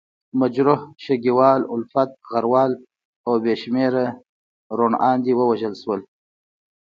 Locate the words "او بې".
3.25-3.53